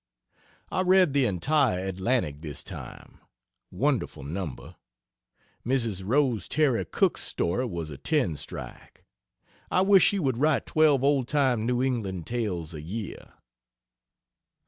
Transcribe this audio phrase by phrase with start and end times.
[0.71, 3.19] I read the entire Atlantic this time.
[3.69, 4.75] Wonderful number.
[5.63, 6.01] Mrs.
[6.03, 9.05] Rose Terry Cooke's story was a ten strike.
[9.69, 13.33] I wish she would write 12 old time New England tales a year.